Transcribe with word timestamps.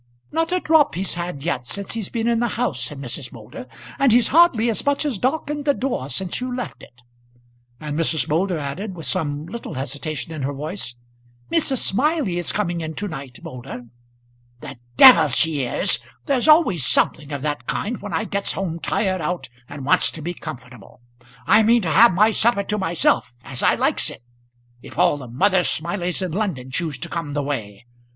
"Not 0.31 0.51
a 0.51 0.59
drop 0.59 0.95
he's 0.95 1.13
had 1.13 1.43
yet 1.43 1.67
since 1.67 1.93
he's 1.93 2.09
been 2.09 2.27
in 2.27 2.39
the 2.39 2.47
house," 2.57 2.85
said 2.85 2.97
Mrs. 2.99 3.31
Moulder. 3.31 3.67
"And 3.99 4.11
he's 4.11 4.29
hardly 4.29 4.67
as 4.67 4.83
much 4.83 5.05
as 5.05 5.19
darkened 5.19 5.65
the 5.65 5.75
door 5.75 6.09
since 6.09 6.41
you 6.41 6.51
left 6.55 6.81
it." 6.81 7.03
And 7.79 7.95
Mrs. 7.99 8.27
Moulder 8.27 8.57
added, 8.57 8.95
with 8.95 9.05
some 9.05 9.45
little 9.45 9.75
hesitation 9.75 10.31
in 10.33 10.41
her 10.41 10.53
voice, 10.53 10.95
"Mrs. 11.51 11.77
Smiley 11.83 12.39
is 12.39 12.51
coming 12.51 12.81
in 12.81 12.95
to 12.95 13.07
night, 13.07 13.43
Moulder." 13.43 13.89
"The 14.61 14.77
d 14.97 15.13
she 15.35 15.65
is! 15.65 15.99
There's 16.25 16.47
always 16.47 16.83
something 16.83 17.31
of 17.31 17.43
that 17.43 17.67
kind 17.67 18.01
when 18.01 18.11
I 18.11 18.23
gets 18.23 18.53
home 18.53 18.79
tired 18.79 19.21
out, 19.21 19.49
and 19.69 19.85
wants 19.85 20.09
to 20.13 20.21
be 20.23 20.33
comfortable. 20.33 21.01
I 21.45 21.61
mean 21.61 21.83
to 21.83 21.91
have 21.91 22.11
my 22.11 22.31
supper 22.31 22.63
to 22.63 22.79
myself, 22.79 23.35
as 23.43 23.61
I 23.61 23.75
likes 23.75 24.09
it, 24.09 24.23
if 24.81 24.97
all 24.97 25.17
the 25.17 25.27
Mother 25.27 25.63
Smileys 25.63 26.23
in 26.23 26.31
London 26.31 26.71
choose 26.71 26.97
to 26.97 27.07
come 27.07 27.33
the 27.33 27.43
way. 27.43 27.85